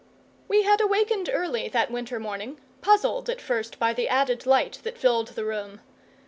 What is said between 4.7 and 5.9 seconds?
that filled the room.